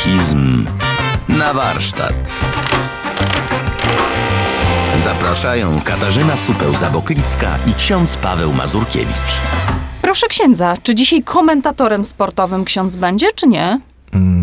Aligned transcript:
Katechizm 0.00 0.66
na 1.28 1.54
warsztat. 1.54 2.40
Zapraszają 5.04 5.80
Katarzyna 5.84 6.34
Supeł-Zaboklicka 6.36 7.46
i 7.70 7.74
ksiądz 7.74 8.16
Paweł 8.16 8.52
Mazurkiewicz. 8.52 9.40
Proszę 10.02 10.26
księdza, 10.28 10.74
czy 10.82 10.94
dzisiaj 10.94 11.22
komentatorem 11.22 12.04
sportowym 12.04 12.64
ksiądz 12.64 12.96
będzie, 12.96 13.26
czy 13.34 13.46
nie? 13.46 13.80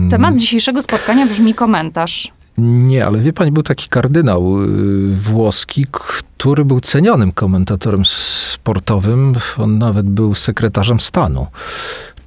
Temat 0.10 0.36
dzisiejszego 0.36 0.82
spotkania 0.82 1.26
brzmi 1.26 1.54
komentarz. 1.54 2.32
Nie, 2.58 3.06
ale 3.06 3.20
wie 3.20 3.34
pani, 3.34 3.52
był 3.52 3.64
taki 3.64 3.90
kardynał 3.90 4.64
y, 4.64 4.68
włoski, 5.16 5.86
który 5.92 6.66
był 6.66 6.80
cenionym 6.80 7.32
komentatorem 7.32 8.06
sportowym. 8.06 9.36
On 9.58 9.78
nawet 9.78 10.06
był 10.06 10.36
sekretarzem 10.36 11.00
stanu. 11.00 11.48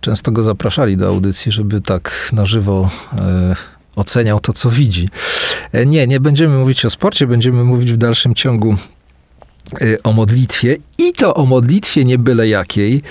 Często 0.01 0.33
go 0.33 0.43
zapraszali 0.43 0.97
do 0.97 1.09
audycji, 1.09 1.53
żeby 1.53 1.81
tak 1.81 2.31
na 2.33 2.47
żywo 2.47 2.91
e, 3.13 3.55
oceniał 3.97 4.41
to, 4.41 4.53
co 4.53 4.71
widzi. 4.71 5.09
E, 5.73 5.87
nie, 5.87 6.07
nie 6.07 6.21
będziemy 6.21 6.57
mówić 6.59 6.85
o 6.85 6.91
sporcie, 6.91 7.27
będziemy 7.27 7.65
mówić 7.65 7.93
w 7.93 7.97
dalszym 7.97 8.35
ciągu 8.35 8.75
e, 9.81 10.03
o 10.03 10.13
modlitwie 10.13 10.77
i 10.99 11.13
to 11.13 11.35
o 11.35 11.47
modlitwie 11.47 12.05
nie 12.05 12.19
byle 12.19 12.49
jakiej, 12.49 13.03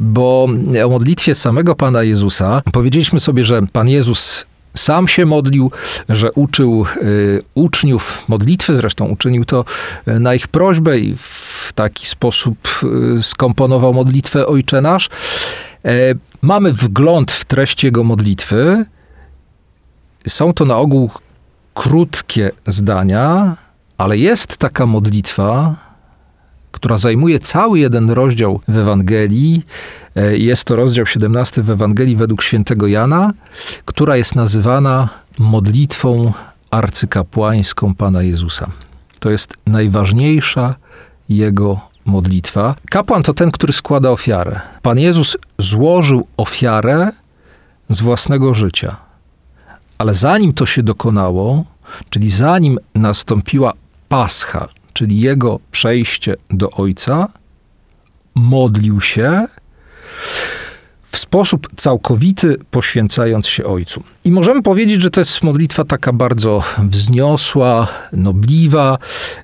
bo 0.00 0.48
o 0.84 0.88
modlitwie 0.90 1.34
samego 1.34 1.74
Pana 1.74 2.02
Jezusa 2.02 2.62
powiedzieliśmy 2.72 3.20
sobie, 3.20 3.44
że 3.44 3.66
Pan 3.72 3.88
Jezus 3.88 4.46
sam 4.76 5.08
się 5.08 5.26
modlił, 5.26 5.70
że 6.08 6.32
uczył 6.32 6.86
y, 7.02 7.42
uczniów 7.54 8.24
modlitwy, 8.28 8.74
zresztą 8.74 9.06
uczynił 9.06 9.44
to 9.44 9.64
na 10.06 10.34
ich 10.34 10.48
prośbę 10.48 10.98
i 10.98 11.16
w 11.16 11.72
taki 11.74 12.06
sposób 12.06 12.56
y, 13.18 13.22
skomponował 13.22 13.94
modlitwę 13.94 14.46
Ojcze 14.46 14.80
Nasz. 14.80 15.08
E, 15.84 16.14
mamy 16.42 16.72
wgląd 16.72 17.32
w 17.32 17.44
treść 17.44 17.84
jego 17.84 18.04
modlitwy. 18.04 18.84
Są 20.26 20.52
to 20.52 20.64
na 20.64 20.76
ogół 20.76 21.10
krótkie 21.74 22.50
zdania, 22.66 23.56
ale 23.98 24.18
jest 24.18 24.56
taka 24.56 24.86
modlitwa, 24.86 25.76
która 26.72 26.98
zajmuje 26.98 27.38
cały 27.38 27.78
jeden 27.78 28.10
rozdział 28.10 28.60
w 28.68 28.76
Ewangelii. 28.76 29.66
E, 30.16 30.36
Jest 30.36 30.64
to 30.64 30.76
rozdział 30.76 31.06
17 31.06 31.62
w 31.62 31.70
Ewangelii 31.70 32.16
według 32.16 32.42
świętego 32.42 32.86
Jana, 32.86 33.32
która 33.84 34.16
jest 34.16 34.34
nazywana 34.34 35.08
modlitwą 35.38 36.32
arcykapłańską 36.70 37.94
Pana 37.94 38.22
Jezusa. 38.22 38.70
To 39.20 39.30
jest 39.30 39.56
najważniejsza 39.66 40.74
jego 41.28 41.89
modlitwa. 42.10 42.74
Kapłan 42.90 43.22
to 43.22 43.34
ten, 43.34 43.50
który 43.50 43.72
składa 43.72 44.10
ofiarę. 44.10 44.60
Pan 44.82 44.98
Jezus 44.98 45.36
złożył 45.58 46.26
ofiarę 46.36 47.12
z 47.88 48.00
własnego 48.00 48.54
życia. 48.54 48.96
Ale 49.98 50.14
zanim 50.14 50.52
to 50.52 50.66
się 50.66 50.82
dokonało, 50.82 51.64
czyli 52.10 52.30
zanim 52.30 52.78
nastąpiła 52.94 53.72
Pascha, 54.08 54.68
czyli 54.92 55.20
jego 55.20 55.60
przejście 55.70 56.36
do 56.50 56.70
Ojca, 56.70 57.28
modlił 58.34 59.00
się 59.00 59.46
w 61.12 61.18
sposób 61.18 61.68
całkowity, 61.76 62.56
poświęcając 62.70 63.46
się 63.46 63.64
Ojcu. 63.64 64.02
I 64.24 64.30
możemy 64.30 64.62
powiedzieć, 64.62 65.02
że 65.02 65.10
to 65.10 65.20
jest 65.20 65.42
modlitwa 65.42 65.84
taka 65.84 66.12
bardzo 66.12 66.62
wzniosła, 66.78 67.88
nobliwa, 68.12 68.98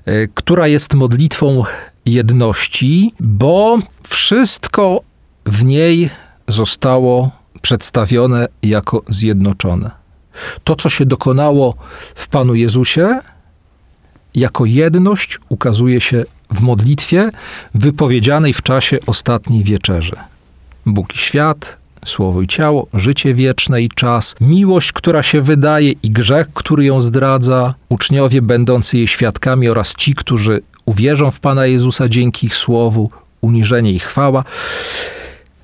e, 0.05 0.27
która 0.27 0.67
jest 0.67 0.93
modlitwą 0.93 1.63
jedności, 2.07 3.13
bo 3.19 3.77
wszystko 4.03 5.01
w 5.45 5.65
niej 5.65 6.09
zostało 6.47 7.31
przedstawione 7.61 8.47
jako 8.63 9.03
zjednoczone. 9.09 9.91
To, 10.63 10.75
co 10.75 10.89
się 10.89 11.05
dokonało 11.05 11.75
w 12.15 12.27
Panu 12.27 12.55
Jezusie, 12.55 13.19
jako 14.35 14.65
jedność 14.65 15.39
ukazuje 15.49 16.01
się 16.01 16.23
w 16.51 16.61
modlitwie 16.61 17.29
wypowiedzianej 17.75 18.53
w 18.53 18.61
czasie 18.61 18.97
ostatniej 19.05 19.63
wieczerzy. 19.63 20.15
Bóg 20.85 21.15
i 21.15 21.17
świat, 21.17 21.77
słowo 22.05 22.41
i 22.41 22.47
ciało, 22.47 22.87
życie 22.93 23.33
wieczne 23.33 23.81
i 23.81 23.89
czas, 23.89 24.35
miłość, 24.41 24.91
która 24.91 25.23
się 25.23 25.41
wydaje 25.41 25.91
i 25.91 26.09
grzech, 26.09 26.47
który 26.53 26.85
ją 26.85 27.01
zdradza, 27.01 27.73
uczniowie 27.89 28.41
będący 28.41 28.97
jej 28.97 29.07
świadkami 29.07 29.69
oraz 29.69 29.95
ci, 29.95 30.15
którzy 30.15 30.61
uwierzą 30.87 31.31
w 31.31 31.39
Pana 31.39 31.65
Jezusa 31.65 32.09
dzięki 32.09 32.47
ich 32.47 32.55
słowu, 32.55 33.09
uniżenie 33.41 33.91
i 33.91 33.99
chwała. 33.99 34.43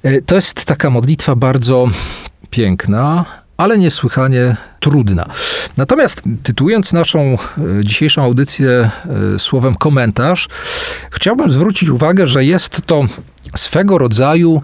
E, 0.03 0.21
To 0.21 0.35
jest 0.35 0.65
taka 0.65 0.89
modlitwa 0.89 1.35
bardzo 1.35 1.87
piękna, 2.49 3.25
ale 3.57 3.77
niesłychanie 3.77 4.55
trudna. 4.79 5.25
Natomiast 5.77 6.21
tytułując 6.43 6.93
naszą 6.93 7.19
e, 7.19 7.37
dzisiejszą 7.83 8.23
audycję 8.23 8.69
e, 9.35 9.39
słowem 9.39 9.75
komentarz, 9.75 10.47
chciałbym 11.11 11.49
zwrócić 11.49 11.89
uwagę, 11.89 12.27
że 12.27 12.45
jest 12.45 12.81
to 12.85 13.03
swego 13.55 13.97
rodzaju 13.97 14.61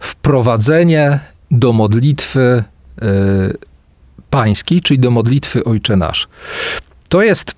wprowadzenie 0.00 1.20
do 1.50 1.72
modlitwy 1.72 2.64
pańskiej, 4.30 4.80
czyli 4.80 5.00
do 5.00 5.10
modlitwy 5.10 5.64
Ojcze 5.64 5.96
Nasz. 5.96 6.28
To 7.08 7.22
jest 7.22 7.54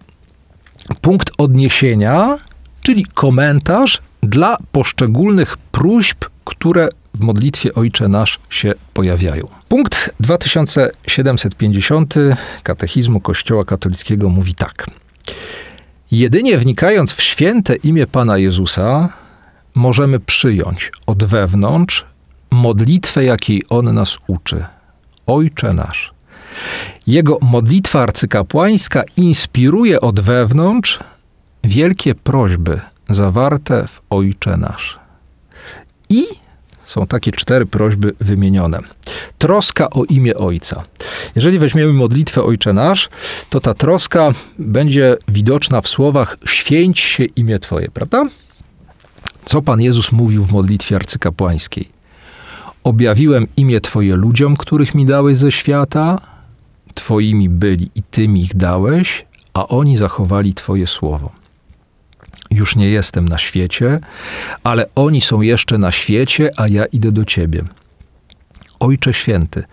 punkt 1.01 1.31
odniesienia, 1.39 2.39
czyli 2.83 3.05
komentarz 3.05 4.03
dla 4.23 4.57
poszczególnych 4.73 5.57
próśb, 5.57 6.25
które 6.45 6.89
w 7.15 7.21
modlitwie 7.21 7.75
Ojcze 7.75 8.09
Nasz 8.09 8.39
się 8.51 8.75
pojawiają. 8.95 9.49
Punkt 9.69 10.11
2750 10.21 12.15
Katechizmu 12.63 13.21
Kościoła 13.21 13.65
Katolickiego 13.65 14.29
mówi 14.29 14.55
tak. 14.55 14.87
Jedynie 16.11 16.59
wnikając 16.59 17.13
w 17.13 17.23
święte 17.23 17.77
imię 17.77 18.07
Pana 18.07 18.39
Jezusa, 18.39 19.09
możemy 19.75 20.21
przyjąć 20.21 20.93
od 21.07 21.25
wewnątrz 21.25 22.05
modlitwę, 22.51 23.25
jakiej 23.25 23.63
On 23.69 23.95
nas 23.95 24.19
uczy. 24.27 24.65
Ojcze 25.27 25.73
Nasz. 25.73 26.16
Jego 27.07 27.39
modlitwa 27.41 28.03
arcykapłańska 28.03 29.03
inspiruje 29.17 30.01
od 30.01 30.21
wewnątrz 30.21 30.99
wielkie 31.65 32.15
prośby 32.15 32.81
zawarte 33.09 33.87
w 33.87 34.01
Ojcze 34.11 34.57
Nasz. 34.57 34.99
I 36.09 36.25
są 36.87 37.07
takie 37.07 37.33
cztery 37.33 37.67
prośby 37.67 38.15
wymienione. 38.21 38.79
Troska 39.39 39.91
o 39.91 40.05
imię 40.05 40.37
Ojca. 40.37 40.85
Jeżeli 41.37 41.59
weźmiemy 41.59 41.93
modlitwę 41.93 42.43
Ojcze 42.43 42.73
Nasz, 42.73 43.09
to 43.51 43.61
ta 43.61 43.75
troska 43.75 44.31
będzie 44.59 45.17
widoczna 45.29 45.81
w 45.81 45.89
słowach 45.89 46.37
święć 46.47 47.01
się 47.01 47.25
imię 47.25 47.59
Twoje, 47.59 47.89
prawda? 47.91 48.25
Co 49.45 49.63
Pan 49.63 49.81
Jezus 49.81 50.13
mówił 50.13 50.45
w 50.45 50.53
modlitwie 50.53 50.97
arcykapłańskiej? 50.97 51.89
Objawiłem 52.85 53.47
imię 53.57 53.81
Twoje 53.81 54.17
ludziom, 54.17 54.57
których 54.57 54.95
mi 54.95 55.07
dałeś 55.07 55.37
ze 55.37 55.53
świata, 55.53 56.36
Twoimi 56.97 57.49
byli 57.49 57.91
i 57.95 58.03
Ty 58.03 58.29
mi 58.29 58.43
ich 58.43 58.57
dałeś, 58.57 59.27
a 59.55 59.69
oni 59.69 59.97
zachowali 59.97 60.55
Twoje 60.55 60.87
słowo. 60.87 61.31
Już 62.51 62.77
nie 62.77 62.89
jestem 62.89 63.29
na 63.29 63.39
świecie, 63.39 64.01
ale 64.65 64.87
oni 64.95 65.21
są 65.21 65.41
jeszcze 65.41 65.79
na 65.79 65.93
świecie, 65.93 66.51
a 66.57 66.69
ja 66.69 66.85
idę 66.85 67.13
do 67.13 67.25
Ciebie. 67.25 67.65
Ojcze 68.81 69.13
Święty, 69.13 69.65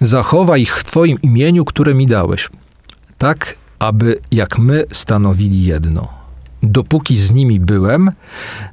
zachowaj 0.00 0.62
ich 0.62 0.78
w 0.78 0.84
Twoim 0.84 1.18
imieniu, 1.22 1.64
które 1.64 1.94
mi 1.94 2.06
dałeś, 2.06 2.48
tak 3.18 3.54
aby 3.78 4.20
jak 4.30 4.58
my 4.58 4.84
stanowili 4.92 5.64
jedno. 5.64 6.08
Dopóki 6.62 7.16
z 7.16 7.30
nimi 7.30 7.60
byłem, 7.60 8.10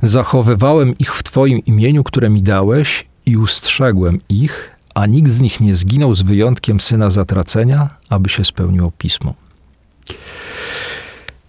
zachowywałem 0.01 0.97
ich 0.97 1.15
w 1.15 1.23
Twoim 1.23 1.59
imieniu, 1.65 2.03
które 2.03 2.29
mi 2.29 2.41
dałeś 2.41 3.05
i 3.25 3.37
ustrzegłem 3.37 4.19
ich, 4.29 4.74
a 4.95 5.05
nikt 5.05 5.31
z 5.31 5.41
nich 5.41 5.61
nie 5.61 5.75
zginął 5.75 6.15
z 6.15 6.21
wyjątkiem 6.21 6.79
syna 6.79 7.09
zatracenia, 7.09 7.89
aby 8.09 8.29
się 8.29 8.43
spełniło 8.45 8.91
pismo. 8.97 9.33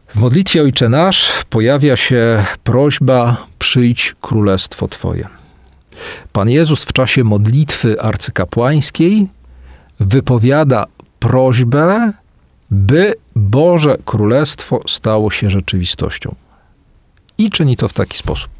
W 0.08 0.16
modlitwie 0.16 0.62
Ojcze 0.62 0.88
Nasz 0.88 1.31
pojawia 1.50 1.96
się 1.96 2.44
prośba: 2.64 3.46
przyjdź 3.58 4.14
królestwo 4.20 4.88
Twoje. 4.88 5.28
Pan 6.32 6.50
Jezus 6.50 6.84
w 6.84 6.93
czasie 6.93 7.25
modlitwy 7.25 8.00
arcykapłańskiej 8.00 9.28
wypowiada 10.00 10.84
prośbę, 11.19 12.12
by 12.70 13.14
Boże 13.37 13.96
Królestwo 14.04 14.81
stało 14.88 15.31
się 15.31 15.50
rzeczywistością. 15.50 16.34
I 17.38 17.50
czyni 17.50 17.76
to 17.76 17.88
w 17.88 17.93
taki 17.93 18.19
sposób. 18.19 18.50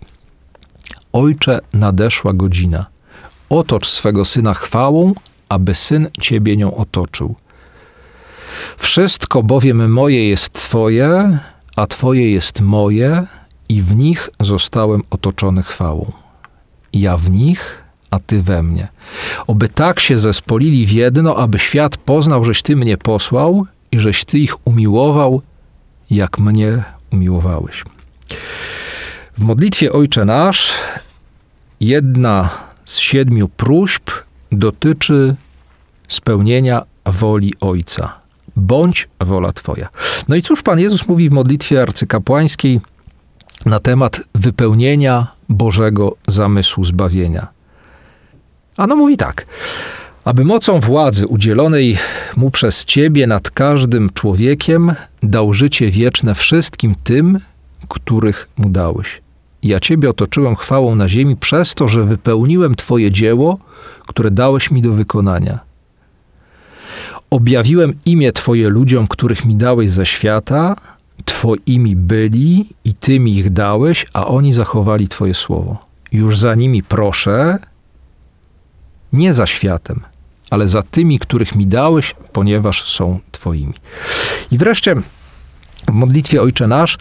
Ojcze, 1.12 1.59
nadeszła 1.73 2.33
godzina. 2.33 2.87
Otocz 3.49 3.89
swego 3.89 4.25
syna 4.25 4.55
chwałą, 4.55 5.13
aby 5.49 5.75
syn 5.75 6.09
ciebie 6.21 6.57
nią 6.57 6.77
otoczył. 6.77 7.35
Wszystko 8.77 9.43
bowiem 9.43 9.93
moje 9.93 10.29
jest 10.29 10.53
Twoje, 10.53 11.39
a 11.77 11.87
Twoje 11.87 12.33
jest 12.33 12.61
moje, 12.61 13.27
i 13.69 13.83
w 13.83 13.97
nich 13.97 14.31
zostałem 14.41 15.03
otoczony 15.11 15.63
chwałą. 15.63 16.13
Ja 16.93 17.17
w 17.17 17.31
nich, 17.31 17.83
a 18.11 18.19
Ty 18.19 18.43
we 18.43 18.63
mnie. 18.63 18.89
Oby 19.47 19.69
tak 19.69 20.01
się 20.01 20.19
zespolili 20.19 20.87
w 20.87 20.91
jedno, 20.91 21.37
aby 21.37 21.59
świat 21.59 21.97
poznał, 21.97 22.45
żeś 22.45 22.63
Ty 22.63 22.77
mnie 22.77 22.99
posłał 22.99 23.67
i 23.93 23.99
żeś 23.99 24.25
Ty 24.25 24.39
ich 24.39 24.67
umiłował, 24.67 25.43
jak 26.11 26.39
mnie 26.39 26.85
umiłowałeś. 27.13 27.85
W 29.39 29.41
modlitwie 29.41 29.93
Ojcze 29.93 30.25
Nasz 30.25 30.73
jedna 31.81 32.51
z 32.87 32.99
siedmiu 32.99 33.49
próśb 33.49 34.11
dotyczy 34.53 35.35
spełnienia 36.09 36.83
woli 37.06 37.55
Ojca. 37.61 38.12
Bądź 38.56 39.09
wola 39.21 39.53
Twoja. 39.53 39.88
No 40.29 40.37
i 40.37 40.43
cóż 40.43 40.62
Pan 40.62 40.79
Jezus 40.79 41.09
mówi 41.09 41.29
w 41.29 41.33
modlitwie 41.33 41.83
arcykapłańskiej 41.83 42.81
na 43.67 43.81
temat 43.81 44.21
wypełnienia 44.35 45.27
Bożego 45.49 46.17
zamysłu 46.29 46.85
zbawienia? 46.85 47.47
Ano 48.77 48.97
mówi 48.97 49.17
tak. 49.17 49.47
Aby 50.25 50.44
mocą 50.44 50.81
władzy 50.81 51.27
udzielonej 51.27 51.99
mu 52.37 52.50
przez 52.50 52.85
Ciebie 52.85 53.27
nad 53.27 53.50
każdym 53.50 54.11
człowiekiem 54.11 54.94
dał 55.23 55.55
życie 55.55 55.91
wieczne 55.91 56.35
wszystkim 56.35 56.94
tym, 57.05 57.41
których 57.88 58.49
mu 58.56 58.69
dałeś. 58.69 59.25
Ja 59.62 59.81
Ciebie 59.81 60.11
otoczyłem 60.11 60.56
chwałą 60.56 60.94
na 60.94 61.08
ziemi 61.08 61.37
przez 61.37 61.75
to, 61.75 61.88
że 61.88 62.05
wypełniłem 62.05 62.75
Twoje 62.75 63.11
dzieło, 63.11 63.58
które 64.06 64.31
dałeś 64.31 64.70
mi 64.70 64.82
do 64.82 64.93
wykonania. 64.93 65.58
Objawiłem 67.31 67.94
imię 68.05 68.32
Twoje 68.32 68.69
ludziom, 68.69 69.06
których 69.06 69.44
mi 69.44 69.56
dałeś 69.56 69.91
ze 69.91 70.06
świata, 70.06 70.76
Twoimi 71.25 71.97
byli 71.97 72.69
i 72.85 72.94
Ty 72.94 73.20
mi 73.20 73.37
ich 73.37 73.53
dałeś, 73.53 74.06
a 74.12 74.26
oni 74.26 74.53
zachowali 74.53 75.08
Twoje 75.08 75.35
słowo. 75.35 75.87
Już 76.12 76.38
za 76.38 76.55
nimi 76.55 76.82
proszę, 76.82 77.59
nie 79.12 79.35
za 79.35 79.47
światem, 79.47 80.00
ale 80.50 80.69
za 80.69 80.82
tymi, 80.82 81.19
których 81.19 81.55
mi 81.55 81.67
dałeś, 81.67 82.14
ponieważ 82.32 82.93
są 82.93 83.19
Twoimi. 83.32 83.75
I 84.50 84.59
wreszcie 84.59 84.97
w 85.88 85.93
modlitwie 85.93 86.43
Ojcze 86.43 86.67
Nasz 86.67 86.99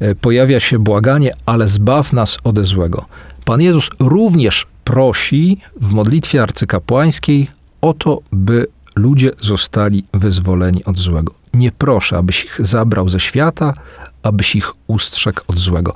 e, 0.00 0.14
pojawia 0.14 0.60
się 0.60 0.78
błaganie, 0.78 1.32
ale 1.46 1.68
zbaw 1.68 2.12
nas 2.12 2.38
ode 2.44 2.64
złego. 2.64 3.04
Pan 3.44 3.60
Jezus 3.60 3.90
również 3.98 4.66
prosi 4.84 5.58
w 5.80 5.90
modlitwie 5.90 6.42
arcykapłańskiej 6.42 7.50
o 7.80 7.94
to, 7.94 8.18
by 8.32 8.66
ludzie 8.96 9.30
zostali 9.40 10.04
wyzwoleni 10.14 10.84
od 10.84 10.98
złego. 10.98 11.34
Nie 11.54 11.72
proszę, 11.72 12.16
abyś 12.16 12.44
ich 12.44 12.58
zabrał 12.62 13.08
ze 13.08 13.20
świata, 13.20 13.74
abyś 14.22 14.56
ich 14.56 14.72
ustrzegł 14.86 15.40
od 15.48 15.58
złego. 15.58 15.94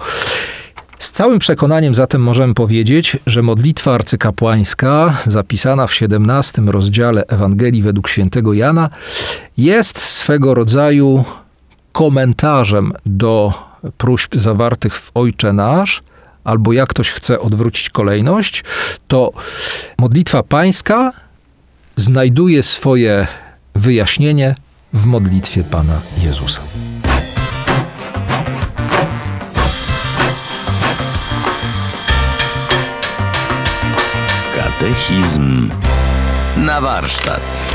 Z 0.98 1.12
całym 1.12 1.38
przekonaniem 1.38 1.94
zatem 1.94 2.22
możemy 2.22 2.54
powiedzieć, 2.54 3.16
że 3.26 3.42
modlitwa 3.42 3.94
arcykapłańska, 3.94 5.16
zapisana 5.26 5.86
w 5.86 5.94
17 5.94 6.62
rozdziale 6.62 7.26
Ewangelii 7.26 7.82
według 7.82 8.08
świętego 8.08 8.52
Jana, 8.52 8.90
jest 9.56 9.98
swego 9.98 10.54
rodzaju 10.54 11.25
komentarzem 11.94 12.93
do 13.06 13.52
próśb 13.99 14.35
zawartych 14.37 14.96
w 14.96 15.11
Ojcze 15.14 15.52
Nasz, 15.52 16.02
albo 16.44 16.73
jak 16.73 16.88
ktoś 16.88 17.11
chce 17.11 17.41
odwrócić 17.41 17.91
kolejność, 17.91 18.64
to 19.08 19.32
modlitwa 19.99 20.43
pańska 20.43 21.12
znajduje 21.96 22.62
swoje 22.62 23.26
wyjaśnienie 23.75 24.55
w 24.93 25.06
modlitwie 25.06 25.64
Pana 25.64 26.00
Jezusa. 26.19 26.61
Katechizm 34.56 35.70
na 36.56 36.81
warsztat. 36.81 37.73